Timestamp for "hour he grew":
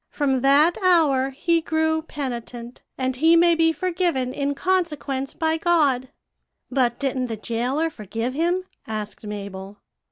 0.81-2.01